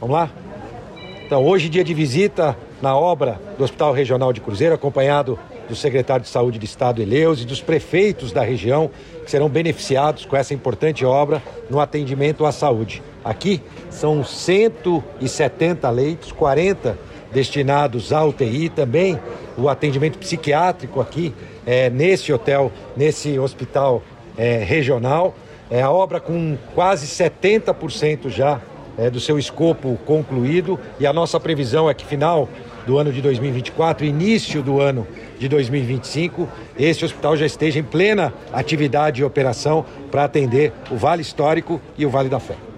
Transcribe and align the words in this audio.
Vamos 0.00 0.16
lá? 0.16 0.30
Então, 1.26 1.44
hoje, 1.44 1.68
dia 1.68 1.84
de 1.84 1.92
visita 1.92 2.56
na 2.80 2.96
obra 2.96 3.38
do 3.58 3.64
Hospital 3.64 3.92
Regional 3.92 4.32
de 4.32 4.40
Cruzeiro, 4.40 4.74
acompanhado 4.74 5.38
do 5.68 5.76
secretário 5.76 6.22
de 6.22 6.30
Saúde 6.30 6.58
do 6.58 6.64
Estado, 6.64 7.02
Eleus, 7.02 7.42
e 7.42 7.44
dos 7.44 7.60
prefeitos 7.60 8.32
da 8.32 8.42
região, 8.42 8.90
que 9.22 9.30
serão 9.30 9.46
beneficiados 9.46 10.24
com 10.24 10.34
essa 10.34 10.54
importante 10.54 11.04
obra 11.04 11.42
no 11.68 11.78
atendimento 11.78 12.46
à 12.46 12.50
saúde. 12.50 13.02
Aqui 13.22 13.62
são 13.90 14.24
170 14.24 15.90
leitos, 15.90 16.32
40 16.32 16.98
destinados 17.30 18.10
à 18.10 18.24
UTI, 18.24 18.70
também 18.70 19.20
o 19.58 19.68
atendimento 19.68 20.18
psiquiátrico 20.18 20.98
aqui 20.98 21.34
é, 21.66 21.90
nesse 21.90 22.32
hotel, 22.32 22.72
nesse 22.96 23.38
hospital 23.38 24.02
é, 24.38 24.64
regional. 24.64 25.34
É 25.70 25.82
a 25.82 25.90
obra 25.90 26.18
com 26.18 26.56
quase 26.74 27.06
70% 27.06 28.30
já 28.30 28.62
é, 29.00 29.08
do 29.08 29.18
seu 29.18 29.38
escopo 29.38 29.98
concluído 30.04 30.78
e 31.00 31.06
a 31.06 31.12
nossa 31.12 31.40
previsão 31.40 31.88
é 31.88 31.94
que 31.94 32.04
final 32.04 32.48
do 32.86 32.98
ano 32.98 33.10
de 33.10 33.22
2024, 33.22 34.04
início 34.04 34.62
do 34.62 34.78
ano 34.78 35.06
de 35.38 35.48
2025, 35.48 36.46
esse 36.78 37.04
hospital 37.04 37.36
já 37.36 37.46
esteja 37.46 37.78
em 37.78 37.82
plena 37.82 38.32
atividade 38.52 39.22
e 39.22 39.24
operação 39.24 39.86
para 40.10 40.24
atender 40.24 40.72
o 40.90 40.96
Vale 40.96 41.22
Histórico 41.22 41.80
e 41.96 42.04
o 42.04 42.10
Vale 42.10 42.28
da 42.28 42.38
Fé. 42.38 42.69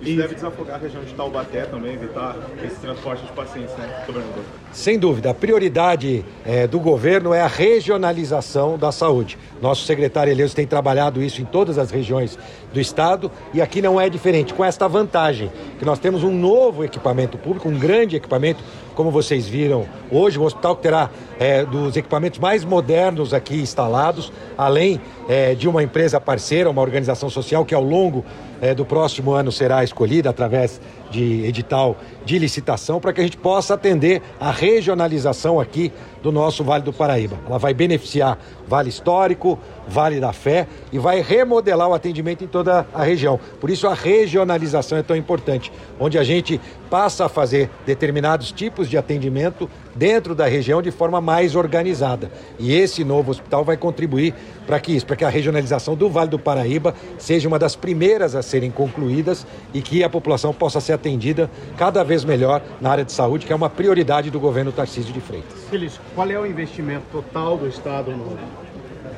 Isso 0.00 0.16
deve 0.16 0.34
desafogar 0.34 0.76
a 0.76 0.78
região 0.78 1.02
de 1.02 1.12
Taubaté 1.12 1.62
também, 1.62 1.94
evitar 1.94 2.36
esse 2.64 2.76
transporte 2.76 3.24
de 3.24 3.32
pacientes, 3.32 3.74
né, 3.76 4.04
governador? 4.06 4.44
Sem 4.72 4.98
dúvida, 4.98 5.30
a 5.30 5.34
prioridade 5.34 6.24
é, 6.44 6.66
do 6.66 6.78
governo 6.78 7.34
é 7.34 7.40
a 7.40 7.48
regionalização 7.48 8.78
da 8.78 8.92
saúde. 8.92 9.36
Nosso 9.60 9.84
secretário 9.84 10.30
Eleus 10.30 10.54
tem 10.54 10.66
trabalhado 10.66 11.20
isso 11.20 11.42
em 11.42 11.44
todas 11.44 11.78
as 11.78 11.90
regiões 11.90 12.38
do 12.72 12.80
estado 12.80 13.30
e 13.52 13.60
aqui 13.60 13.82
não 13.82 14.00
é 14.00 14.08
diferente, 14.08 14.54
com 14.54 14.64
esta 14.64 14.86
vantagem 14.86 15.50
que 15.78 15.84
nós 15.84 15.98
temos 15.98 16.22
um 16.22 16.32
novo 16.32 16.84
equipamento 16.84 17.36
público, 17.36 17.68
um 17.68 17.78
grande 17.78 18.14
equipamento, 18.14 18.62
como 18.94 19.10
vocês 19.10 19.48
viram 19.48 19.86
hoje, 20.10 20.38
um 20.38 20.44
hospital 20.44 20.76
que 20.76 20.82
terá 20.82 21.10
é, 21.38 21.64
dos 21.64 21.96
equipamentos 21.96 22.38
mais 22.38 22.64
modernos 22.64 23.32
aqui 23.32 23.56
instalados, 23.56 24.32
além 24.56 25.00
é, 25.28 25.54
de 25.54 25.68
uma 25.68 25.82
empresa 25.82 26.20
parceira, 26.20 26.68
uma 26.68 26.82
organização 26.82 27.30
social 27.30 27.64
que 27.64 27.74
ao 27.74 27.82
longo 27.82 28.24
é, 28.60 28.74
do 28.74 28.84
próximo 28.84 29.32
ano 29.32 29.52
será 29.52 29.84
escolhida 29.84 30.30
através 30.30 30.80
de 31.10 31.44
edital 31.44 31.96
de 32.24 32.38
licitação 32.38 33.00
para 33.00 33.12
que 33.12 33.20
a 33.20 33.24
gente 33.24 33.36
possa 33.36 33.74
atender 33.74 34.22
a 34.38 34.50
regionalização 34.50 35.58
aqui 35.58 35.92
do 36.22 36.32
nosso 36.32 36.64
Vale 36.64 36.82
do 36.82 36.92
Paraíba. 36.92 37.38
Ela 37.46 37.58
vai 37.58 37.72
beneficiar 37.72 38.38
Vale 38.66 38.88
Histórico, 38.88 39.58
Vale 39.86 40.20
da 40.20 40.32
Fé 40.32 40.66
e 40.92 40.98
vai 40.98 41.22
remodelar 41.22 41.88
o 41.88 41.94
atendimento 41.94 42.44
em 42.44 42.46
toda 42.46 42.86
a 42.92 43.02
região. 43.02 43.40
Por 43.60 43.70
isso 43.70 43.86
a 43.86 43.94
regionalização 43.94 44.98
é 44.98 45.02
tão 45.02 45.16
importante, 45.16 45.72
onde 45.98 46.18
a 46.18 46.24
gente 46.24 46.60
passa 46.90 47.26
a 47.26 47.28
fazer 47.28 47.70
determinados 47.86 48.52
tipos 48.52 48.88
de 48.88 48.98
atendimento 48.98 49.70
dentro 49.94 50.34
da 50.34 50.46
região 50.46 50.82
de 50.82 50.90
forma 50.90 51.20
mais 51.20 51.54
organizada. 51.54 52.30
E 52.58 52.74
esse 52.74 53.04
novo 53.04 53.30
hospital 53.30 53.64
vai 53.64 53.76
contribuir 53.76 54.34
para 54.66 54.78
que 54.78 54.92
isso, 54.92 55.06
para 55.06 55.16
que 55.16 55.24
a 55.24 55.28
regionalização 55.28 55.94
do 55.94 56.10
Vale 56.10 56.30
do 56.30 56.38
Paraíba 56.38 56.94
seja 57.16 57.48
uma 57.48 57.58
das 57.58 57.74
primeiras 57.74 58.34
a 58.34 58.42
serem 58.42 58.70
concluídas 58.70 59.46
e 59.72 59.80
que 59.80 60.04
a 60.04 60.10
população 60.10 60.52
possa 60.52 60.80
ser 60.80 60.92
atendida 60.98 61.50
cada 61.76 62.04
vez 62.04 62.24
melhor 62.24 62.60
na 62.80 62.90
área 62.90 63.04
de 63.04 63.12
saúde, 63.12 63.46
que 63.46 63.52
é 63.52 63.56
uma 63.56 63.70
prioridade 63.70 64.30
do 64.30 64.38
governo 64.38 64.70
Tarcísio 64.70 65.12
de 65.12 65.20
Freitas. 65.20 65.64
Felício, 65.70 66.00
qual 66.14 66.30
é 66.30 66.38
o 66.38 66.44
investimento 66.44 67.04
total 67.10 67.56
do 67.56 67.66
Estado 67.66 68.10
no, 68.10 68.36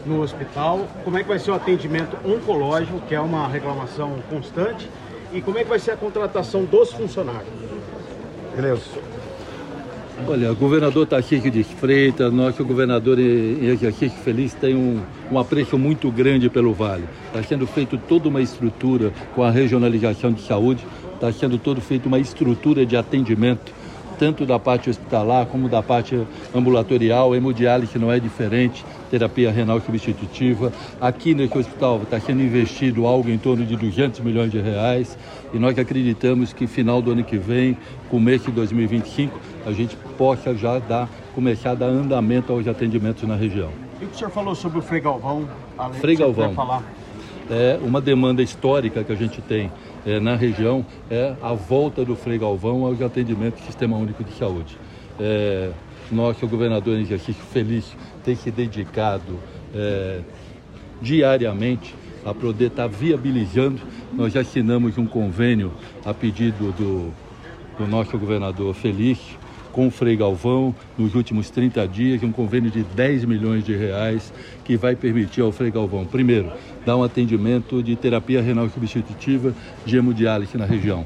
no 0.06 0.22
hospital? 0.22 0.86
Como 1.04 1.18
é 1.18 1.22
que 1.22 1.28
vai 1.28 1.38
ser 1.38 1.50
o 1.50 1.54
atendimento 1.54 2.16
oncológico, 2.24 3.00
que 3.00 3.14
é 3.14 3.20
uma 3.20 3.48
reclamação 3.48 4.16
constante? 4.30 4.88
E 5.32 5.40
como 5.40 5.58
é 5.58 5.62
que 5.62 5.68
vai 5.68 5.78
ser 5.78 5.92
a 5.92 5.96
contratação 5.96 6.64
dos 6.64 6.92
funcionários? 6.92 7.48
Beleza. 8.54 8.82
Olha, 10.28 10.52
o 10.52 10.54
governador 10.54 11.06
Tarcísio 11.06 11.50
de 11.50 11.64
Freitas, 11.64 12.32
nosso 12.32 12.64
governador 12.64 13.18
em 13.18 13.64
exercício 13.66 14.18
feliz, 14.18 14.52
tem 14.52 14.74
um, 14.74 15.00
um 15.30 15.38
apreço 15.38 15.78
muito 15.78 16.10
grande 16.10 16.50
pelo 16.50 16.74
Vale. 16.74 17.04
Está 17.26 17.42
sendo 17.42 17.66
feito 17.66 17.96
toda 17.96 18.28
uma 18.28 18.42
estrutura 18.42 19.12
com 19.34 19.42
a 19.42 19.50
regionalização 19.50 20.32
de 20.32 20.42
saúde, 20.42 20.84
está 21.20 21.30
sendo 21.30 21.58
todo 21.58 21.80
feito 21.82 22.06
uma 22.06 22.18
estrutura 22.18 22.86
de 22.86 22.96
atendimento 22.96 23.72
tanto 24.20 24.44
da 24.44 24.58
parte 24.58 24.90
hospitalar 24.90 25.46
como 25.46 25.66
da 25.66 25.82
parte 25.82 26.26
ambulatorial, 26.54 27.34
hemodiálise 27.34 27.98
não 27.98 28.12
é 28.12 28.20
diferente, 28.20 28.84
terapia 29.10 29.50
renal 29.50 29.80
substitutiva. 29.80 30.70
Aqui 31.00 31.34
nesse 31.34 31.56
hospital 31.56 32.02
está 32.02 32.20
sendo 32.20 32.42
investido 32.42 33.06
algo 33.06 33.30
em 33.30 33.38
torno 33.38 33.64
de 33.64 33.74
200 33.74 34.20
milhões 34.20 34.50
de 34.50 34.60
reais 34.60 35.16
e 35.54 35.58
nós 35.58 35.78
acreditamos 35.78 36.52
que 36.52 36.66
final 36.66 37.00
do 37.00 37.12
ano 37.12 37.24
que 37.24 37.38
vem, 37.38 37.78
começo 38.10 38.44
de 38.44 38.52
2025, 38.52 39.40
a 39.64 39.72
gente 39.72 39.96
possa 40.18 40.54
já 40.54 40.78
dar, 40.78 41.08
começar 41.34 41.70
a 41.70 41.74
dar 41.74 41.86
andamento 41.86 42.52
aos 42.52 42.68
atendimentos 42.68 43.22
na 43.26 43.36
região. 43.36 43.70
E 44.02 44.04
o 44.04 44.08
que 44.08 44.16
o 44.16 44.18
senhor 44.18 44.30
falou 44.30 44.54
sobre 44.54 44.80
o 44.80 44.82
Frei 44.82 45.00
Galvão? 45.00 45.48
Frei 45.98 46.16
Galvão. 46.16 46.52
Falar? 46.52 46.82
É 47.50 47.80
uma 47.82 48.00
demanda 48.00 48.42
histórica 48.42 49.02
que 49.02 49.10
a 49.10 49.16
gente 49.16 49.42
tem 49.42 49.72
é, 50.06 50.20
na 50.20 50.36
região 50.36 50.86
é 51.10 51.34
a 51.42 51.52
volta 51.52 52.04
do 52.04 52.14
Frei 52.14 52.38
Galvão 52.38 52.86
aos 52.86 53.02
atendimentos 53.02 53.60
do 53.60 53.66
Sistema 53.66 53.96
Único 53.96 54.22
de 54.22 54.32
Saúde. 54.34 54.78
É, 55.18 55.72
nosso 56.12 56.46
governador 56.46 56.96
em 56.96 57.02
exercício 57.02 57.42
feliz 57.52 57.96
tem 58.24 58.36
se 58.36 58.52
dedicado 58.52 59.36
é, 59.74 60.20
diariamente 61.02 61.92
a 62.24 62.32
poder 62.32 62.68
estar 62.68 62.86
viabilizando. 62.86 63.80
Nós 64.12 64.32
já 64.32 64.42
assinamos 64.42 64.96
um 64.96 65.06
convênio 65.06 65.72
a 66.04 66.14
pedido 66.14 66.72
do, 66.72 67.12
do 67.76 67.86
nosso 67.88 68.16
governador 68.16 68.72
Felício 68.74 69.36
com 69.72 69.86
o 69.86 69.90
Frei 69.90 70.16
Galvão 70.16 70.74
nos 70.98 71.14
últimos 71.14 71.50
30 71.50 71.86
dias, 71.88 72.22
um 72.22 72.32
convênio 72.32 72.70
de 72.70 72.82
10 72.82 73.24
milhões 73.24 73.64
de 73.64 73.74
reais 73.74 74.32
que 74.64 74.76
vai 74.76 74.96
permitir 74.96 75.40
ao 75.40 75.52
Frei 75.52 75.70
Galvão, 75.70 76.04
primeiro, 76.04 76.50
dar 76.84 76.96
um 76.96 77.02
atendimento 77.02 77.82
de 77.82 77.96
terapia 77.96 78.42
renal 78.42 78.68
substitutiva 78.68 79.54
de 79.84 79.96
hemodiálise 79.96 80.56
na 80.56 80.64
região. 80.64 81.04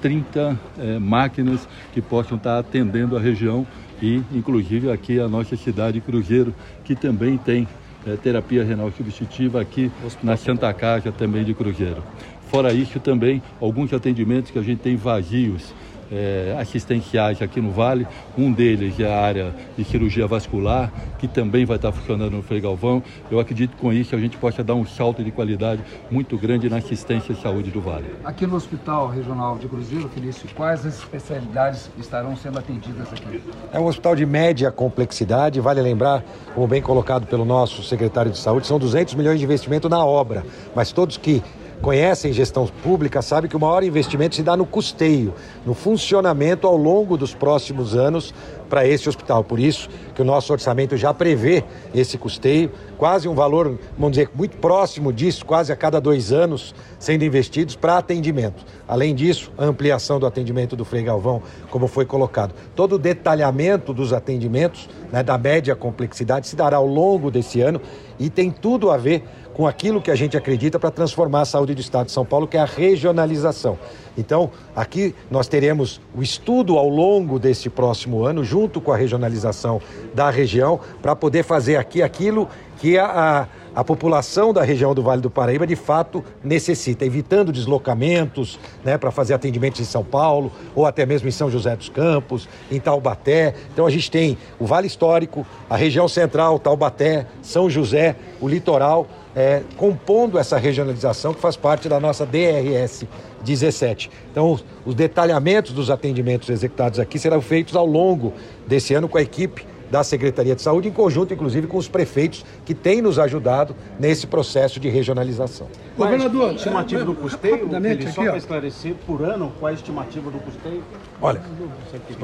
30 0.00 0.60
é, 0.78 0.98
máquinas 0.98 1.66
que 1.92 2.02
possam 2.02 2.36
estar 2.36 2.58
atendendo 2.58 3.16
a 3.16 3.20
região 3.20 3.66
e, 4.02 4.22
inclusive, 4.32 4.90
aqui 4.90 5.18
a 5.18 5.28
nossa 5.28 5.56
cidade 5.56 6.00
Cruzeiro, 6.00 6.54
que 6.84 6.94
também 6.94 7.38
tem 7.38 7.66
é, 8.06 8.16
terapia 8.16 8.62
renal 8.64 8.92
substitutiva 8.92 9.60
aqui 9.60 9.90
na 10.22 10.36
Santa 10.36 10.72
Casa 10.74 11.10
também 11.10 11.42
de 11.42 11.54
Cruzeiro. 11.54 12.02
Fora 12.48 12.72
isso, 12.72 13.00
também 13.00 13.42
alguns 13.60 13.92
atendimentos 13.92 14.50
que 14.50 14.58
a 14.58 14.62
gente 14.62 14.80
tem 14.80 14.94
vazios 14.94 15.74
é, 16.10 16.56
assistenciais 16.58 17.40
aqui 17.42 17.60
no 17.60 17.70
Vale. 17.70 18.06
Um 18.36 18.52
deles 18.52 18.98
é 18.98 19.12
a 19.12 19.20
área 19.20 19.54
de 19.76 19.84
cirurgia 19.84 20.26
vascular, 20.26 20.92
que 21.18 21.28
também 21.28 21.64
vai 21.64 21.76
estar 21.76 21.92
funcionando 21.92 22.32
no 22.32 22.42
Frei 22.42 22.60
Galvão. 22.60 23.02
Eu 23.30 23.40
acredito 23.40 23.72
que 23.72 23.80
com 23.80 23.92
isso 23.92 24.14
a 24.14 24.18
gente 24.18 24.36
possa 24.36 24.62
dar 24.62 24.74
um 24.74 24.86
salto 24.86 25.22
de 25.22 25.30
qualidade 25.30 25.82
muito 26.10 26.36
grande 26.36 26.68
na 26.68 26.76
assistência 26.76 27.32
e 27.32 27.36
saúde 27.36 27.70
do 27.70 27.80
Vale. 27.80 28.06
Aqui 28.24 28.46
no 28.46 28.56
Hospital 28.56 29.08
Regional 29.08 29.58
de 29.58 29.68
Cruzeiro, 29.68 30.08
Felício, 30.08 30.48
quais 30.54 30.84
as 30.86 30.98
especialidades 30.98 31.90
estarão 31.98 32.36
sendo 32.36 32.58
atendidas 32.58 33.12
aqui? 33.12 33.42
É 33.72 33.80
um 33.80 33.86
hospital 33.86 34.16
de 34.16 34.26
média 34.26 34.70
complexidade, 34.70 35.60
vale 35.60 35.80
lembrar, 35.80 36.22
como 36.54 36.66
bem 36.66 36.82
colocado 36.82 37.26
pelo 37.26 37.44
nosso 37.44 37.82
secretário 37.82 38.30
de 38.30 38.38
Saúde, 38.38 38.66
são 38.66 38.78
200 38.78 39.14
milhões 39.14 39.38
de 39.38 39.44
investimento 39.44 39.88
na 39.88 40.04
obra, 40.04 40.44
mas 40.74 40.92
todos 40.92 41.16
que 41.16 41.42
conhecem 41.80 42.32
gestão 42.32 42.66
pública 42.82 43.22
sabem 43.22 43.48
que 43.48 43.56
o 43.56 43.60
maior 43.60 43.82
investimento 43.82 44.34
se 44.34 44.42
dá 44.42 44.56
no 44.56 44.66
custeio, 44.66 45.34
no 45.64 45.74
funcionamento 45.74 46.66
ao 46.66 46.76
longo 46.76 47.16
dos 47.16 47.34
próximos 47.34 47.94
anos 47.94 48.34
para 48.68 48.86
esse 48.86 49.08
hospital. 49.08 49.44
Por 49.44 49.60
isso 49.60 49.88
que 50.14 50.22
o 50.22 50.24
nosso 50.24 50.52
orçamento 50.52 50.96
já 50.96 51.12
prevê 51.12 51.62
esse 51.94 52.18
custeio, 52.18 52.70
quase 52.96 53.28
um 53.28 53.34
valor, 53.34 53.78
vamos 53.96 54.16
dizer, 54.16 54.30
muito 54.34 54.56
próximo 54.56 55.12
disso, 55.12 55.44
quase 55.44 55.72
a 55.72 55.76
cada 55.76 56.00
dois 56.00 56.32
anos 56.32 56.74
sendo 56.98 57.24
investidos 57.24 57.76
para 57.76 57.98
atendimento. 57.98 58.64
Além 58.88 59.14
disso, 59.14 59.52
a 59.58 59.64
ampliação 59.64 60.18
do 60.18 60.26
atendimento 60.26 60.74
do 60.74 60.84
Frei 60.84 61.02
Galvão, 61.02 61.42
como 61.70 61.86
foi 61.86 62.04
colocado. 62.04 62.54
Todo 62.74 62.94
o 62.94 62.98
detalhamento 62.98 63.92
dos 63.92 64.12
atendimentos, 64.12 64.88
né, 65.12 65.22
da 65.22 65.36
média 65.38 65.76
complexidade, 65.76 66.48
se 66.48 66.56
dará 66.56 66.78
ao 66.78 66.86
longo 66.86 67.30
desse 67.30 67.60
ano 67.60 67.80
e 68.18 68.30
tem 68.30 68.50
tudo 68.50 68.90
a 68.90 68.96
ver 68.96 69.24
com 69.54 69.68
aquilo 69.68 70.02
que 70.02 70.10
a 70.10 70.16
gente 70.16 70.36
acredita 70.36 70.78
para 70.78 70.90
transformar 70.90 71.42
a 71.42 71.44
saúde 71.44 71.74
do 71.74 71.80
Estado 71.80 72.06
de 72.06 72.12
São 72.12 72.26
Paulo, 72.26 72.46
que 72.46 72.56
é 72.56 72.60
a 72.60 72.64
regionalização. 72.64 73.78
Então, 74.18 74.50
aqui 74.74 75.14
nós 75.30 75.48
teremos 75.48 76.00
o 76.14 76.22
estudo 76.22 76.76
ao 76.76 76.88
longo 76.88 77.38
desse 77.38 77.70
próximo 77.70 78.24
ano, 78.24 78.44
junto 78.44 78.80
com 78.80 78.92
a 78.92 78.96
regionalização 78.96 79.80
da 80.12 80.28
região, 80.28 80.80
para 81.00 81.14
poder 81.14 81.44
fazer 81.44 81.76
aqui 81.76 82.02
aquilo 82.02 82.48
que 82.78 82.98
a, 82.98 83.06
a, 83.06 83.80
a, 83.80 83.84
população 83.84 84.52
da 84.52 84.62
região 84.62 84.92
do 84.92 85.02
Vale 85.02 85.22
do 85.22 85.30
Paraíba 85.30 85.66
de 85.66 85.76
fato 85.76 86.24
necessita, 86.42 87.04
evitando 87.04 87.52
deslocamentos 87.52 88.58
né, 88.84 88.98
para 88.98 89.12
fazer 89.12 89.34
atendimentos 89.34 89.80
em 89.80 89.84
São 89.84 90.04
Paulo 90.04 90.50
ou 90.74 90.84
até 90.84 91.06
mesmo 91.06 91.28
em 91.28 91.32
São 91.32 91.48
José 91.48 91.76
dos 91.76 91.88
Campos, 91.88 92.48
em 92.70 92.80
Taubaté. 92.80 93.54
Então 93.72 93.86
a 93.86 93.90
gente 93.90 94.10
tem 94.10 94.36
o 94.58 94.66
Vale 94.66 94.88
Histórico, 94.88 95.46
a 95.70 95.76
região 95.76 96.08
central, 96.08 96.58
Taubaté, 96.58 97.26
São 97.40 97.70
José, 97.70 98.16
o 98.40 98.48
litoral 98.48 99.06
é, 99.34 99.62
compondo 99.76 100.38
essa 100.38 100.56
regionalização 100.56 101.34
que 101.34 101.40
faz 101.40 101.56
parte 101.56 101.88
da 101.88 101.98
nossa 101.98 102.24
DRS 102.24 103.06
17. 103.42 104.10
Então, 104.30 104.52
os, 104.52 104.64
os 104.84 104.94
detalhamentos 104.94 105.72
dos 105.72 105.90
atendimentos 105.90 106.48
executados 106.48 106.98
aqui 107.00 107.18
serão 107.18 107.40
feitos 107.40 107.74
ao 107.74 107.86
longo 107.86 108.32
desse 108.66 108.94
ano 108.94 109.08
com 109.08 109.18
a 109.18 109.22
equipe 109.22 109.66
da 109.90 110.02
Secretaria 110.02 110.56
de 110.56 110.62
Saúde, 110.62 110.88
em 110.88 110.92
conjunto, 110.92 111.32
inclusive, 111.32 111.66
com 111.66 111.76
os 111.76 111.86
prefeitos 111.86 112.44
que 112.64 112.74
têm 112.74 113.00
nos 113.00 113.16
ajudado 113.18 113.76
nesse 113.98 114.26
processo 114.26 114.80
de 114.80 114.88
regionalização. 114.88 115.68
Governador, 115.96 116.50
a 116.50 116.54
estimativa 116.54 117.04
do 117.04 117.14
custeio, 117.14 117.70
ele, 117.76 118.10
só 118.10 118.24
para 118.24 118.36
esclarecer, 118.36 118.94
por 119.06 119.22
ano, 119.22 119.52
qual 119.60 119.68
é 119.68 119.72
a 119.72 119.74
estimativa 119.76 120.30
do 120.30 120.38
custeio? 120.38 120.82
Olha, 121.20 121.40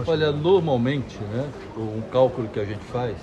olha 0.04 0.32
normalmente, 0.32 1.16
né, 1.32 1.48
um 1.76 2.00
cálculo 2.10 2.48
que 2.48 2.58
a 2.58 2.64
gente 2.64 2.84
faz, 2.86 3.14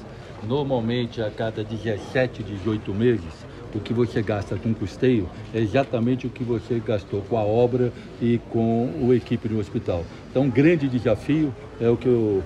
normalmente 0.43 1.21
a 1.21 1.29
cada 1.29 1.63
17, 1.63 2.43
18 2.43 2.93
meses, 2.93 3.25
o 3.77 3.79
que 3.79 3.93
você 3.93 4.21
gasta 4.21 4.55
com 4.55 4.73
custeio 4.73 5.29
é 5.53 5.59
exatamente 5.59 6.27
o 6.27 6.29
que 6.29 6.43
você 6.43 6.81
gastou 6.85 7.21
com 7.21 7.37
a 7.37 7.43
obra 7.43 7.93
e 8.21 8.39
com 8.49 8.89
o 9.01 9.13
equipe 9.13 9.47
do 9.47 9.59
hospital. 9.59 10.03
Então, 10.29 10.43
um 10.43 10.49
grande 10.49 10.89
desafio 10.89 11.53
é 11.79 11.87
o 11.87 11.95
que 11.95 12.07
eu 12.07 12.43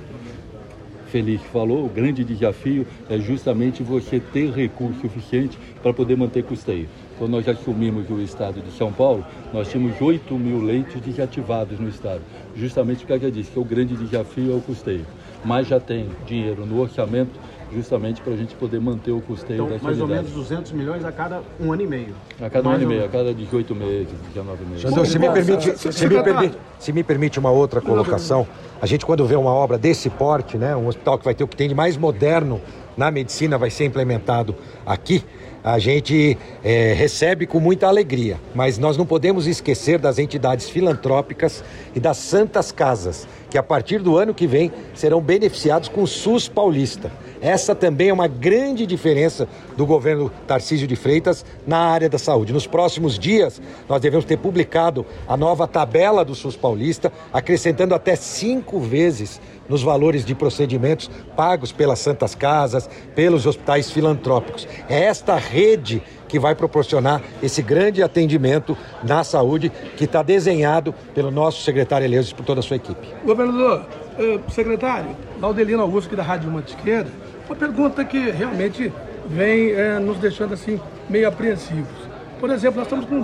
Feliz 1.11 1.41
falou, 1.51 1.85
o 1.85 1.89
grande 1.89 2.23
desafio 2.23 2.87
é 3.09 3.19
justamente 3.19 3.83
você 3.83 4.17
ter 4.17 4.49
recurso 4.49 5.01
suficiente 5.01 5.59
para 5.83 5.93
poder 5.93 6.15
manter 6.15 6.41
custeio. 6.41 6.87
Quando 7.17 7.31
nós 7.31 7.49
assumimos 7.49 8.09
o 8.09 8.21
estado 8.21 8.61
de 8.61 8.71
São 8.71 8.93
Paulo, 8.93 9.25
nós 9.51 9.69
tínhamos 9.69 9.99
8 9.99 10.33
mil 10.35 10.61
leitos 10.61 11.01
desativados 11.01 11.77
no 11.77 11.89
estado, 11.89 12.21
justamente 12.55 13.05
porque 13.05 13.25
eu 13.25 13.29
disse 13.29 13.51
que 13.51 13.59
o 13.59 13.65
grande 13.65 13.93
desafio 13.93 14.53
é 14.53 14.55
o 14.55 14.61
custeio. 14.61 15.05
Mas 15.43 15.67
já 15.67 15.81
tem 15.81 16.07
dinheiro 16.25 16.65
no 16.65 16.79
orçamento 16.79 17.37
justamente 17.73 18.21
para 18.21 18.33
a 18.33 18.37
gente 18.37 18.55
poder 18.55 18.79
manter 18.79 19.11
o 19.11 19.21
custeio 19.21 19.65
então, 19.65 19.79
mais 19.81 19.99
ou 20.01 20.07
menos 20.07 20.31
200 20.31 20.71
milhões 20.71 21.05
a 21.05 21.11
cada 21.11 21.41
um 21.59 21.71
ano 21.71 21.81
e 21.81 21.87
meio. 21.87 22.15
A 22.41 22.49
cada 22.49 22.69
mais 22.69 22.81
um 22.81 22.83
ano 22.83 22.91
e 22.91 22.95
meio, 22.95 23.05
a 23.05 23.09
cada 23.09 23.33
18 23.33 23.75
meses, 23.75 24.13
19 24.33 24.65
meses. 24.65 24.91
Então, 24.91 25.05
se 25.05 25.19
me 25.19 25.29
permite, 25.29 25.77
se 25.77 26.07
me 26.07 26.23
permite, 26.23 26.57
se 26.79 26.93
me 26.93 27.03
permite 27.03 27.39
uma 27.39 27.51
outra 27.51 27.81
colocação, 27.81 28.47
a 28.81 28.85
gente 28.85 29.05
quando 29.05 29.25
vê 29.25 29.35
uma 29.35 29.51
obra 29.51 29.77
desse 29.77 30.09
porte, 30.09 30.57
né, 30.57 30.75
um 30.75 30.87
hospital 30.87 31.17
que 31.17 31.25
vai 31.25 31.33
ter 31.33 31.43
o 31.43 31.47
que 31.47 31.55
tem 31.55 31.67
de 31.67 31.75
mais 31.75 31.97
moderno 31.97 32.61
na 32.97 33.09
medicina 33.09 33.57
vai 33.57 33.69
ser 33.69 33.85
implementado 33.85 34.55
aqui, 34.85 35.23
a 35.63 35.77
gente 35.77 36.37
é, 36.63 36.93
recebe 36.93 37.45
com 37.45 37.59
muita 37.59 37.87
alegria. 37.87 38.39
Mas 38.53 38.77
nós 38.77 38.97
não 38.97 39.05
podemos 39.05 39.47
esquecer 39.47 39.99
das 39.99 40.17
entidades 40.17 40.69
filantrópicas 40.69 41.63
e 41.95 41.99
das 41.99 42.17
santas 42.17 42.71
casas, 42.71 43.27
que 43.51 43.57
a 43.57 43.63
partir 43.63 43.99
do 43.99 44.17
ano 44.17 44.33
que 44.33 44.47
vem 44.47 44.71
serão 44.95 45.21
beneficiados 45.21 45.89
com 45.89 46.03
o 46.03 46.07
SUS 46.07 46.47
paulista. 46.47 47.11
Essa 47.41 47.75
também 47.75 48.09
é 48.09 48.13
uma 48.13 48.27
grande 48.27 48.85
diferença 48.85 49.47
do 49.75 49.85
governo 49.85 50.31
Tarcísio 50.47 50.87
de 50.87 50.95
Freitas 50.95 51.43
na 51.67 51.79
área 51.79 52.07
da 52.07 52.17
saúde. 52.17 52.53
Nos 52.53 52.65
próximos 52.65 53.19
dias, 53.19 53.61
nós 53.89 53.99
devemos 53.99 54.25
ter 54.25 54.37
publicado 54.37 55.05
a 55.27 55.35
nova 55.35 55.67
tabela 55.67 56.23
do 56.23 56.33
SUS 56.33 56.55
paulista, 56.55 57.11
acrescentando 57.33 57.93
até 57.93 58.15
cinco 58.15 58.79
vezes 58.79 59.41
nos 59.67 59.83
valores 59.83 60.23
de 60.23 60.33
procedimentos 60.33 61.09
pagos 61.35 61.71
pelas 61.71 61.99
Santas 61.99 62.35
Casas, 62.35 62.89
pelos 63.15 63.45
hospitais 63.45 63.91
filantrópicos. 63.91 64.67
É 64.87 65.03
esta 65.03 65.35
rede 65.35 66.01
que 66.31 66.39
vai 66.39 66.55
proporcionar 66.55 67.21
esse 67.43 67.61
grande 67.61 68.01
atendimento 68.01 68.77
na 69.03 69.21
saúde 69.21 69.69
que 69.97 70.05
está 70.05 70.23
desenhado 70.23 70.95
pelo 71.13 71.29
nosso 71.29 71.61
secretário 71.61 72.05
Eleusis 72.05 72.31
e 72.31 72.35
por 72.35 72.45
toda 72.45 72.61
a 72.61 72.63
sua 72.63 72.77
equipe. 72.77 73.05
Governador, 73.25 73.85
eh, 74.17 74.39
secretário, 74.49 75.09
Laudelino 75.41 75.81
Augusto, 75.81 76.07
aqui 76.07 76.15
da 76.15 76.23
Rádio 76.23 76.49
Uma 76.49 76.61
Esquerda, 76.61 77.11
uma 77.49 77.55
pergunta 77.55 78.05
que 78.05 78.31
realmente 78.31 78.93
vem 79.27 79.71
eh, 79.71 79.99
nos 79.99 80.19
deixando 80.19 80.53
assim 80.53 80.79
meio 81.09 81.27
apreensivos. 81.27 82.09
Por 82.39 82.49
exemplo, 82.49 82.77
nós 82.77 82.87
estamos 82.87 83.05
com 83.05 83.19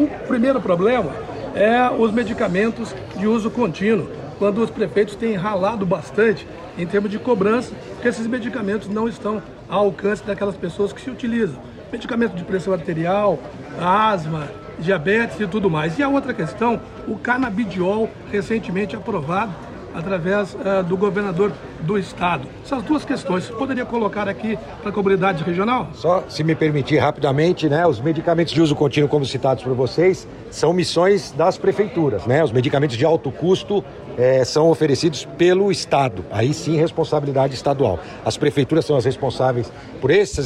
o 0.00 0.08
primeiro 0.28 0.60
problema 0.60 1.12
é 1.52 1.90
os 1.90 2.12
medicamentos 2.12 2.94
de 3.18 3.26
uso 3.26 3.50
contínuo 3.50 4.08
quando 4.38 4.62
os 4.62 4.70
prefeitos 4.70 5.16
têm 5.16 5.34
ralado 5.34 5.84
bastante 5.84 6.46
em 6.78 6.86
termos 6.86 7.10
de 7.10 7.18
cobrança, 7.18 7.72
porque 7.94 8.06
esses 8.06 8.26
medicamentos 8.26 8.86
não 8.88 9.08
estão 9.08 9.42
ao 9.68 9.86
alcance 9.86 10.22
daquelas 10.22 10.54
pessoas 10.54 10.92
que 10.92 11.00
se 11.00 11.10
utilizam. 11.10 11.58
Medicamento 11.92 12.34
de 12.34 12.44
pressão 12.44 12.72
arterial, 12.72 13.38
asma, 13.80 14.48
diabetes 14.78 15.40
e 15.40 15.46
tudo 15.46 15.70
mais. 15.70 15.98
E 15.98 16.02
a 16.02 16.08
outra 16.08 16.34
questão, 16.34 16.80
o 17.06 17.16
canabidiol, 17.16 18.10
recentemente 18.30 18.96
aprovado 18.96 19.65
através 19.96 20.54
uh, 20.54 20.84
do 20.84 20.96
governador 20.96 21.50
do 21.80 21.98
estado. 21.98 22.46
Essas 22.62 22.82
duas 22.82 23.04
questões, 23.04 23.44
você 23.44 23.52
poderia 23.54 23.86
colocar 23.86 24.28
aqui 24.28 24.58
para 24.82 24.90
a 24.90 24.92
comunidade 24.92 25.42
regional? 25.42 25.88
Só, 25.94 26.22
se 26.28 26.44
me 26.44 26.54
permitir 26.54 26.98
rapidamente, 26.98 27.66
né, 27.66 27.86
os 27.86 27.98
medicamentos 27.98 28.52
de 28.52 28.60
uso 28.60 28.74
contínuo, 28.74 29.08
como 29.08 29.24
citados 29.24 29.64
por 29.64 29.72
vocês, 29.74 30.28
são 30.50 30.72
missões 30.74 31.32
das 31.32 31.56
prefeituras. 31.56 32.26
Né? 32.26 32.44
Os 32.44 32.52
medicamentos 32.52 32.96
de 32.96 33.04
alto 33.06 33.30
custo 33.30 33.82
é, 34.18 34.44
são 34.44 34.68
oferecidos 34.68 35.24
pelo 35.38 35.72
Estado, 35.72 36.24
aí 36.30 36.52
sim 36.52 36.76
responsabilidade 36.76 37.54
estadual. 37.54 37.98
As 38.24 38.36
prefeituras 38.36 38.84
são 38.84 38.96
as 38.96 39.04
responsáveis 39.06 39.72
por 40.00 40.10
essa 40.10 40.42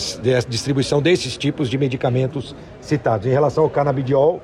distribuição 0.49 1.03
desses 1.03 1.37
tipos 1.37 1.69
de 1.69 1.77
medicamentos 1.77 2.55
citados. 2.81 3.27
Em 3.27 3.31
relação 3.31 3.65
ao 3.65 3.71
canabidiol... 3.71 4.41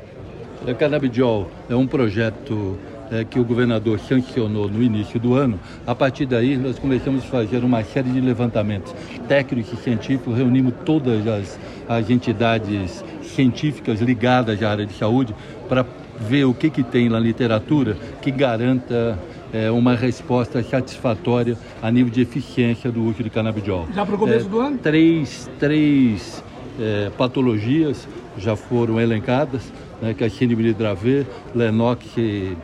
O 0.66 0.74
canabidiol 0.74 1.46
é 1.70 1.76
um 1.76 1.86
projeto 1.86 2.76
é, 3.10 3.24
que 3.24 3.38
o 3.38 3.44
governador 3.44 3.98
sancionou 4.00 4.68
no 4.68 4.82
início 4.82 5.18
do 5.18 5.34
ano, 5.34 5.58
a 5.86 5.94
partir 5.94 6.26
daí 6.26 6.56
nós 6.56 6.78
começamos 6.78 7.24
a 7.24 7.26
fazer 7.26 7.64
uma 7.64 7.82
série 7.84 8.10
de 8.10 8.20
levantamentos 8.20 8.94
técnicos 9.28 9.72
e 9.72 9.76
científicos, 9.82 10.36
reunimos 10.36 10.74
todas 10.84 11.26
as, 11.26 11.58
as 11.88 12.10
entidades 12.10 13.04
científicas 13.22 14.00
ligadas 14.00 14.62
à 14.62 14.70
área 14.70 14.86
de 14.86 14.94
saúde 14.94 15.34
para 15.68 15.84
ver 16.18 16.44
o 16.44 16.54
que, 16.54 16.70
que 16.70 16.82
tem 16.82 17.08
na 17.08 17.20
literatura 17.20 17.96
que 18.22 18.30
garanta 18.30 19.18
é, 19.52 19.70
uma 19.70 19.94
resposta 19.94 20.62
satisfatória 20.62 21.56
a 21.82 21.90
nível 21.90 22.12
de 22.12 22.22
eficiência 22.22 22.90
do 22.90 23.02
uso 23.04 23.22
de 23.22 23.30
canabidiol. 23.30 23.86
Já 23.94 24.04
para 24.04 24.14
o 24.14 24.18
começo 24.18 24.46
é, 24.46 24.48
do 24.48 24.60
ano? 24.60 24.78
Três, 24.78 25.50
três 25.58 26.42
é, 26.80 27.10
patologias 27.16 28.08
já 28.38 28.56
foram 28.56 29.00
elencadas, 29.00 29.72
né, 30.00 30.14
que 30.14 30.24
é 30.24 30.26
a 30.26 30.30
síndrome 30.30 30.62
de 30.64 30.74
Dravet, 30.74 31.26
Lennox 31.54 32.06
e 32.16 32.56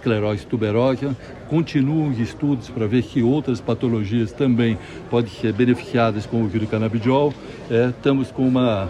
esclerose 0.00 0.46
tuberosa. 0.46 1.14
Continuam 1.48 2.08
os 2.08 2.18
estudos 2.18 2.70
para 2.70 2.86
ver 2.86 3.02
se 3.02 3.22
outras 3.22 3.60
patologias 3.60 4.32
também 4.32 4.78
podem 5.10 5.30
ser 5.30 5.52
beneficiadas 5.52 6.24
com 6.26 6.38
o 6.38 6.46
uso 6.46 6.58
de 6.58 6.66
canabidiol. 6.66 7.34
É, 7.70 7.90
estamos 7.90 8.30
com 8.30 8.48
uma 8.48 8.88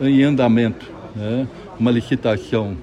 em 0.00 0.22
andamento, 0.24 0.90
né, 1.14 1.46
uma 1.78 1.90
licitação 1.90 2.76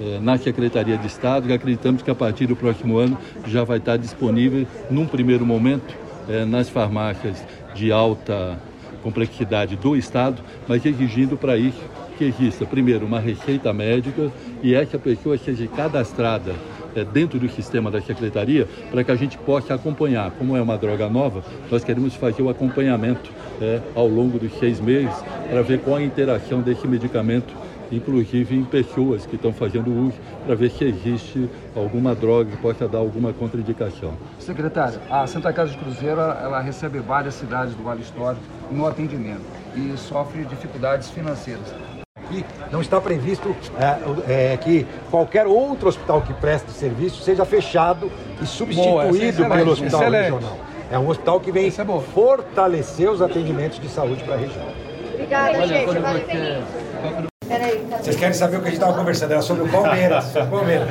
é, 0.00 0.20
na 0.20 0.38
Secretaria 0.38 0.96
de 0.96 1.06
Estado 1.06 1.48
e 1.48 1.52
acreditamos 1.52 2.00
que 2.00 2.10
a 2.10 2.14
partir 2.14 2.46
do 2.46 2.54
próximo 2.54 2.96
ano 2.96 3.18
já 3.46 3.64
vai 3.64 3.78
estar 3.78 3.96
disponível, 3.96 4.66
num 4.88 5.06
primeiro 5.06 5.44
momento, 5.44 5.94
é, 6.28 6.44
nas 6.44 6.68
farmácias 6.68 7.42
de 7.74 7.90
alta 7.90 8.56
complexidade 9.02 9.76
do 9.76 9.96
Estado, 9.96 10.42
mas 10.68 10.84
exigindo 10.84 11.36
para 11.36 11.56
isso 11.56 11.80
que 12.16 12.24
exista, 12.24 12.66
primeiro, 12.66 13.06
uma 13.06 13.18
receita 13.18 13.72
médica 13.72 14.30
e 14.62 14.74
essa 14.74 14.98
pessoa 14.98 15.38
seja 15.38 15.66
cadastrada 15.66 16.54
é, 16.94 17.04
dentro 17.04 17.38
do 17.38 17.48
sistema 17.48 17.90
da 17.90 18.00
secretaria 18.00 18.68
para 18.90 19.04
que 19.04 19.10
a 19.10 19.16
gente 19.16 19.38
possa 19.38 19.74
acompanhar. 19.74 20.30
Como 20.32 20.56
é 20.56 20.62
uma 20.62 20.76
droga 20.76 21.08
nova, 21.08 21.42
nós 21.70 21.84
queremos 21.84 22.14
fazer 22.14 22.42
o 22.42 22.48
acompanhamento 22.48 23.30
é, 23.60 23.80
ao 23.94 24.08
longo 24.08 24.38
dos 24.38 24.52
seis 24.58 24.80
meses 24.80 25.14
para 25.48 25.62
ver 25.62 25.80
qual 25.80 25.96
a 25.96 26.02
interação 26.02 26.60
desse 26.60 26.86
medicamento 26.86 27.54
inclusive 27.92 28.56
em 28.56 28.64
pessoas 28.64 29.26
que 29.26 29.36
estão 29.36 29.52
fazendo 29.52 29.90
uso, 29.90 30.16
para 30.46 30.54
ver 30.54 30.70
se 30.70 30.84
existe 30.84 31.48
alguma 31.74 32.14
droga 32.14 32.50
que 32.50 32.56
possa 32.58 32.86
dar 32.86 32.98
alguma 32.98 33.32
contraindicação. 33.32 34.14
Secretário, 34.38 35.00
a 35.10 35.26
Santa 35.26 35.52
Casa 35.52 35.72
de 35.72 35.78
Cruzeiro 35.78 36.20
ela 36.20 36.60
recebe 36.60 36.98
várias 37.00 37.34
cidades 37.34 37.74
do 37.74 37.82
Vale 37.82 38.02
Histórico 38.02 38.42
no 38.70 38.86
atendimento 38.86 39.42
e 39.74 39.96
sofre 39.96 40.44
dificuldades 40.44 41.10
financeiras 41.10 41.74
aqui, 42.30 42.44
não 42.70 42.80
está 42.80 43.00
previsto 43.00 43.54
é, 44.28 44.52
é, 44.52 44.56
que 44.56 44.86
qualquer 45.10 45.46
outro 45.46 45.88
hospital 45.88 46.22
que 46.22 46.32
preste 46.34 46.70
serviço 46.70 47.22
seja 47.22 47.44
fechado 47.44 48.10
e 48.40 48.46
substituído 48.46 49.42
Boa, 49.44 49.56
pelo 49.56 49.72
hospital 49.72 50.00
excelente. 50.02 50.22
regional. 50.22 50.58
É 50.90 50.98
um 50.98 51.08
hospital 51.08 51.40
que 51.40 51.52
vem 51.52 51.68
é 51.68 52.00
fortalecer 52.00 53.10
os 53.10 53.22
atendimentos 53.22 53.78
de 53.78 53.88
saúde 53.88 54.24
para 54.24 54.34
a 54.34 54.38
região. 54.38 54.66
Obrigada, 55.14 55.66
gente. 55.66 55.98
Valeu, 55.98 57.30
Peraí, 57.46 57.84
Vocês 58.00 58.14
querem 58.14 58.34
saber 58.34 58.58
o 58.58 58.60
que 58.60 58.68
a 58.68 58.70
gente 58.70 58.80
estava 58.80 58.96
conversando? 58.96 59.32
Era 59.32 59.42
sobre 59.42 59.64
o 59.64 59.68
Palmeiras. 59.68 60.26
Palmeiras. 60.50 60.88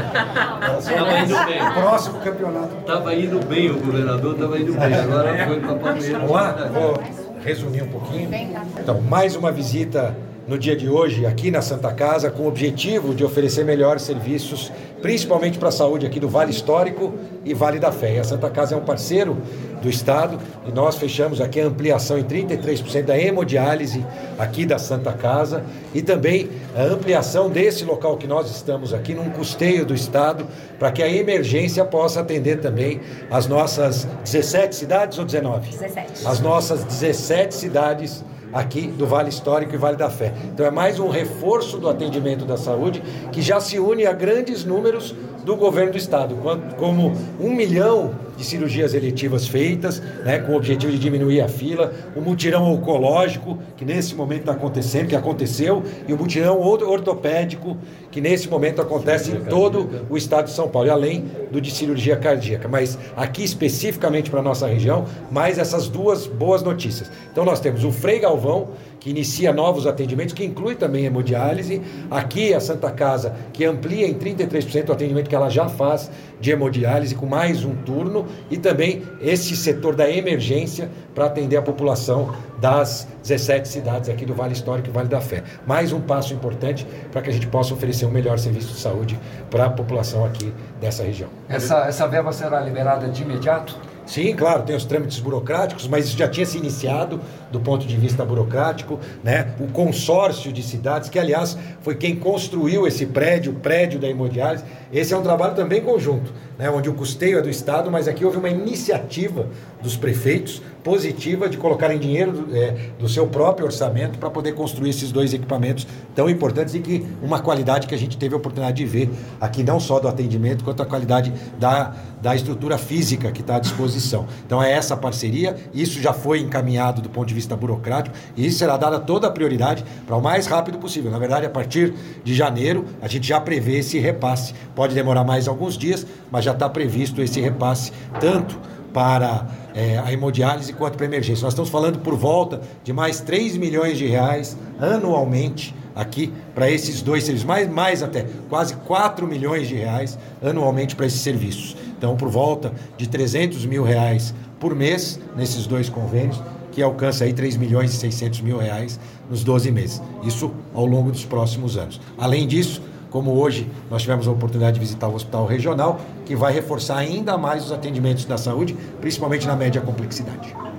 Estava 0.80 1.20
indo 1.20 1.46
bem. 1.46 1.74
Próximo 1.74 2.20
campeonato. 2.20 2.78
Estava 2.80 3.16
indo 3.16 3.46
bem, 3.46 3.72
o 3.72 3.80
governador 3.80 4.34
estava 4.34 4.60
indo 4.60 4.74
bem. 4.74 4.94
Agora 4.94 5.48
foi 5.48 5.60
para 5.62 5.76
Palmeiras. 5.76 6.12
Vamos 6.12 6.32
lá? 6.32 6.52
Vou 6.52 7.04
resumir 7.42 7.84
um 7.84 7.88
pouquinho. 7.88 8.30
Então, 8.78 9.02
mais 9.02 9.38
uma 9.38 9.52
visita 9.54 10.16
no 10.50 10.58
dia 10.58 10.76
de 10.76 10.90
hoje 10.90 11.28
aqui 11.28 11.52
na 11.52 11.62
Santa 11.62 11.94
Casa 11.94 12.32
com 12.32 12.42
o 12.42 12.48
objetivo 12.48 13.14
de 13.14 13.24
oferecer 13.24 13.64
melhores 13.64 14.02
serviços 14.02 14.72
principalmente 15.00 15.60
para 15.60 15.70
a 15.70 15.72
saúde 15.72 16.08
aqui 16.08 16.20
do 16.20 16.28
Vale 16.28 16.50
Histórico 16.50 17.14
e 17.46 17.54
Vale 17.54 17.78
da 17.78 17.92
Fé. 17.92 18.16
E 18.16 18.20
a 18.20 18.24
Santa 18.24 18.50
Casa 18.50 18.74
é 18.74 18.78
um 18.78 18.84
parceiro 18.84 19.38
do 19.80 19.88
Estado 19.88 20.40
e 20.68 20.72
nós 20.72 20.96
fechamos 20.96 21.40
aqui 21.40 21.62
a 21.62 21.68
ampliação 21.68 22.18
em 22.18 22.24
33% 22.24 23.04
da 23.04 23.18
hemodiálise 23.18 24.04
aqui 24.40 24.66
da 24.66 24.80
Santa 24.80 25.14
Casa 25.14 25.64
e 25.94 26.02
também 26.02 26.50
a 26.76 26.82
ampliação 26.82 27.48
desse 27.48 27.86
local 27.86 28.18
que 28.18 28.26
nós 28.26 28.50
estamos 28.50 28.92
aqui 28.92 29.14
num 29.14 29.30
custeio 29.30 29.86
do 29.86 29.94
Estado 29.94 30.48
para 30.80 30.92
que 30.92 31.04
a 31.04 31.08
emergência 31.08 31.86
possa 31.86 32.22
atender 32.22 32.60
também 32.60 33.00
as 33.30 33.46
nossas 33.46 34.06
17 34.24 34.76
cidades 34.76 35.20
ou 35.20 35.26
19? 35.26 35.70
17. 35.70 36.28
As 36.28 36.40
nossas 36.40 36.84
17 36.84 37.54
cidades 37.54 38.24
aqui 38.54 38.88
do 38.88 39.06
Vale 39.06 39.30
Histórico 39.30 39.74
e 39.74 39.78
Vale 39.78 39.98
da 39.98 40.10
Fé. 40.10 40.34
Então 40.46 40.66
é 40.66 40.72
mais 40.72 41.00
um 41.00 41.10
reforço 41.10 41.78
do 41.78 41.90
atendimento 41.90 42.46
da 42.46 42.58
saúde 42.58 43.02
que 43.32 43.42
já 43.42 43.60
se 43.60 43.80
une 43.80 44.06
a 44.06 44.14
grandes 44.14 44.66
números 44.66 45.14
do 45.44 45.56
governo 45.56 45.92
do 45.92 45.98
estado, 45.98 46.38
como 46.78 47.14
um 47.40 47.52
milhão 47.52 48.12
de 48.40 48.46
cirurgias 48.46 48.94
eletivas 48.94 49.46
feitas, 49.46 50.02
né, 50.24 50.40
com 50.40 50.54
o 50.54 50.56
objetivo 50.56 50.94
de 50.94 50.98
diminuir 50.98 51.42
a 51.42 51.50
fila, 51.50 51.94
o 52.16 52.22
mutirão 52.22 52.72
oncológico, 52.72 53.60
que 53.76 53.84
nesse 53.84 54.16
momento 54.16 54.40
está 54.42 54.54
acontecendo, 54.54 55.08
que 55.10 55.16
aconteceu, 55.16 55.84
e 56.08 56.14
o 56.14 56.18
mutirão 56.18 56.58
ortopédico, 56.62 57.78
que 58.10 58.22
nesse 58.22 58.48
momento 58.48 58.82
acontece 58.82 59.32
em 59.32 59.42
todo 59.42 60.06
o 60.10 60.16
estado 60.16 60.46
de 60.46 60.52
São 60.52 60.70
Paulo, 60.70 60.88
e 60.88 60.92
além 60.92 61.26
do 61.52 61.60
de 61.60 61.70
cirurgia 61.70 62.16
cardíaca. 62.16 62.70
Mas 62.70 62.98
aqui 63.18 63.44
especificamente 63.44 64.30
para 64.30 64.40
a 64.40 64.44
nossa 64.44 64.66
região, 64.68 65.04
mais 65.30 65.60
essas 65.60 65.90
duas 65.90 66.26
boas 66.26 66.64
notícias. 66.64 67.12
Então 67.30 67.44
nós 67.44 67.60
temos 67.60 67.84
o 67.84 67.92
Frei 67.92 68.20
Galvão, 68.20 68.70
que 69.00 69.10
inicia 69.10 69.54
novos 69.54 69.88
atendimentos, 69.88 70.34
que 70.34 70.44
inclui 70.44 70.76
também 70.76 71.06
hemodiálise. 71.06 71.82
Aqui 72.12 72.54
a 72.54 72.60
Santa 72.60 72.92
Casa, 72.92 73.34
que 73.54 73.64
amplia 73.66 74.08
em 74.08 74.14
33% 74.14 74.90
o 74.90 74.92
atendimento 74.92 75.30
que 75.30 75.36
ela 75.36 75.50
já 75.50 75.70
faz 75.70 76.12
de 76.40 76.52
hemodiálise, 76.52 77.16
com 77.16 77.26
mais 77.26 77.64
um 77.64 77.76
turno. 77.76 78.26
E 78.52 78.58
também 78.58 79.04
esse 79.22 79.56
setor 79.56 79.96
da 79.96 80.10
emergência 80.10 80.90
para 81.16 81.26
atender 81.26 81.58
a 81.58 81.62
população 81.62 82.34
das 82.60 83.08
17 83.24 83.68
cidades 83.68 84.10
aqui 84.10 84.26
do 84.26 84.34
Vale 84.34 84.54
Histórico 84.54 84.90
e 84.90 84.92
Vale 84.92 85.08
da 85.08 85.22
Fé. 85.22 85.44
Mais 85.66 85.94
um 85.94 86.02
passo 86.02 86.34
importante 86.34 86.86
para 87.12 87.22
que 87.22 87.30
a 87.30 87.34
gente 87.34 87.48
possa 87.48 87.74
oferecer 87.74 88.06
um 88.06 88.12
melhor 88.12 88.38
serviço 88.38 88.74
de 88.74 88.80
saúde 88.80 89.20
para 89.50 89.66
a 89.66 89.70
população 89.70 90.26
aqui 90.26 90.54
dessa 90.80 91.04
região. 91.04 91.30
Essa, 91.48 91.86
essa 91.86 92.08
verba 92.08 92.32
será 92.32 92.60
liberada 92.60 93.08
de 93.08 93.24
imediato? 93.24 93.78
Sim, 94.10 94.36
claro, 94.36 94.64
tem 94.64 94.76
os 94.76 94.86
trâmites 94.86 95.20
burocráticos, 95.20 95.88
mas 95.88 96.10
já 96.10 96.28
tinha 96.28 96.44
se 96.44 96.58
iniciado 96.58 97.22
do 97.52 97.60
ponto 97.60 97.86
de 97.86 97.96
vista 97.96 98.26
burocrático, 98.26 99.00
né? 99.24 99.54
O 99.60 99.68
consórcio 99.68 100.52
de 100.52 100.64
cidades, 100.64 101.12
que 101.12 101.20
aliás 101.20 101.56
foi 101.82 101.94
quem 101.94 102.16
construiu 102.16 102.88
esse 102.88 103.06
prédio, 103.06 103.52
o 103.52 103.56
prédio 103.58 104.00
da 104.00 104.08
hemodiálise, 104.08 104.64
esse 104.92 105.14
é 105.14 105.18
um 105.18 105.22
trabalho 105.22 105.54
também 105.54 105.80
conjunto, 105.82 106.34
né? 106.58 106.72
onde 106.72 106.90
o 106.90 106.96
custeio 106.96 107.38
é 107.38 107.42
do 107.44 107.52
Estado, 107.52 107.92
mas 107.92 108.08
aqui 108.08 108.26
houve 108.26 108.38
uma 108.38 108.50
iniciativa 108.50 109.48
dos 109.80 109.96
prefeitos 109.96 110.60
positiva 110.90 111.48
de 111.48 111.56
colocarem 111.56 112.00
dinheiro 112.00 112.32
do, 112.32 112.56
é, 112.56 112.72
do 112.98 113.08
seu 113.08 113.28
próprio 113.28 113.68
orçamento 113.68 114.18
para 114.18 114.28
poder 114.28 114.54
construir 114.54 114.90
esses 114.90 115.12
dois 115.12 115.36
equipamentos 115.36 115.86
tão 116.16 116.28
importantes 116.28 116.74
e 116.74 116.80
que 116.80 117.06
uma 117.22 117.40
qualidade 117.40 117.86
que 117.86 117.94
a 117.94 117.98
gente 117.98 118.18
teve 118.18 118.34
a 118.34 118.38
oportunidade 118.40 118.78
de 118.78 118.86
ver 118.86 119.08
aqui, 119.40 119.62
não 119.62 119.80
só 119.80 120.00
do 120.00 120.08
atendimento, 120.08 120.64
quanto 120.64 120.82
a 120.82 120.88
qualidade 120.88 121.32
da, 121.60 121.94
da 122.20 122.36
estrutura 122.36 122.76
física 122.80 123.32
que 123.32 123.42
está 123.42 123.58
à 123.58 123.60
disposição. 123.60 124.26
Então 124.44 124.64
é 124.64 124.72
essa 124.72 124.98
parceria, 124.98 125.56
isso 125.72 126.02
já 126.02 126.12
foi 126.12 126.40
encaminhado 126.40 127.04
do 127.04 127.10
ponto 127.10 127.28
de 127.28 127.36
vista 127.36 127.56
burocrático 127.56 128.16
e 128.36 128.48
isso 128.48 128.58
será 128.58 128.76
dada 128.76 129.00
toda 129.00 129.28
a 129.28 129.32
prioridade 129.32 129.86
para 130.08 130.18
o 130.18 130.22
mais 130.24 130.48
rápido 130.48 130.80
possível. 130.80 131.12
Na 131.12 131.20
verdade, 131.20 131.46
a 131.46 131.52
partir 131.52 131.94
de 132.24 132.34
janeiro, 132.34 132.84
a 133.00 133.08
gente 133.08 133.28
já 133.28 133.40
prevê 133.40 133.78
esse 133.78 134.00
repasse. 134.00 134.56
Pode 134.74 134.96
demorar 134.96 135.24
mais 135.24 135.48
alguns 135.48 135.78
dias, 135.78 136.04
mas 136.32 136.46
já 136.46 136.52
está 136.52 136.68
previsto 136.68 137.22
esse 137.22 137.40
repasse, 137.40 137.92
tanto 138.20 138.60
para 138.92 139.46
é, 139.74 139.98
a 139.98 140.12
hemodiálise 140.12 140.74
quanto 140.74 140.98
para 140.98 141.06
emergência. 141.06 141.44
Nós 141.44 141.54
estamos 141.54 141.70
falando 141.70 142.00
por 142.00 142.16
volta 142.16 142.62
de 142.84 142.94
mais 142.94 143.20
3 143.22 143.58
milhões 143.58 143.98
de 143.98 144.06
reais 144.06 144.58
anualmente 144.80 145.76
aqui 145.96 146.32
para 146.56 146.70
esses 146.70 147.02
dois 147.02 147.24
serviços, 147.24 147.46
mais, 147.46 147.70
mais 147.70 148.02
até 148.02 148.26
quase 148.48 148.74
4 148.76 149.28
milhões 149.28 149.68
de 149.68 149.76
reais 149.76 150.18
anualmente 150.42 150.96
para 150.96 151.06
esses 151.06 151.22
serviços. 151.22 151.76
Então, 151.98 152.16
por 152.16 152.30
volta 152.30 152.72
de 152.98 153.08
300 153.08 153.66
mil 153.66 153.84
reais 153.84 154.34
por 154.60 154.74
mês 154.74 155.20
nesses 155.36 155.68
dois 155.68 155.90
convênios, 155.90 156.42
que 156.72 156.82
alcança 156.82 157.26
aí 157.26 157.34
3 157.34 157.58
milhões 157.58 157.94
e 157.94 157.98
600 157.98 158.42
mil 158.42 158.58
reais 158.58 159.00
nos 159.30 159.44
12 159.44 159.72
meses. 159.72 160.02
Isso 160.24 160.52
ao 160.74 160.86
longo 160.86 161.12
dos 161.12 161.26
próximos 161.26 161.76
anos. 161.78 162.00
Além 162.18 162.48
disso, 162.48 162.82
como 163.10 163.34
hoje 163.40 163.70
nós 163.90 164.02
tivemos 164.02 164.28
a 164.28 164.32
oportunidade 164.32 164.76
de 164.76 164.80
visitar 164.80 165.08
o 165.08 165.16
Hospital 165.16 165.46
Regional, 165.46 166.00
que 166.26 166.36
vai 166.36 166.54
reforçar 166.54 166.98
ainda 166.98 167.38
mais 167.38 167.66
os 167.66 167.72
atendimentos 167.72 168.26
da 168.26 168.38
saúde, 168.38 168.76
principalmente 169.02 169.48
na 169.48 169.56
média 169.56 169.82
complexidade. 169.82 170.70